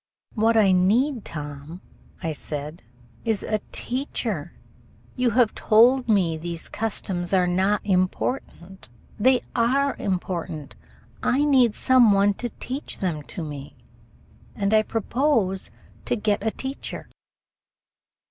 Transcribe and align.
"What 0.33 0.57
I 0.57 0.71
need, 0.71 1.23
Tom," 1.25 1.79
I 2.23 2.31
said, 2.31 2.81
"is 3.23 3.43
a 3.43 3.59
teacher. 3.71 4.53
You 5.15 5.29
have 5.29 5.53
told 5.53 6.09
me 6.09 6.37
these 6.37 6.69
customs 6.69 7.33
are 7.33 7.45
not 7.45 7.81
important. 7.83 8.89
They 9.19 9.43
are 9.55 9.95
important. 9.99 10.75
I 11.21 11.45
need 11.45 11.75
some 11.75 12.13
one 12.13 12.33
to 12.41 12.49
teach 12.59 12.97
them 12.97 13.21
to 13.29 13.43
me, 13.43 13.75
and 14.55 14.73
I 14.73 14.81
propose 14.81 15.69
to 16.05 16.15
get 16.15 16.41
a 16.41 16.49
teacher." 16.49 17.07